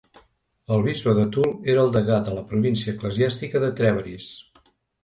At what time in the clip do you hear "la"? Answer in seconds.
2.39-2.47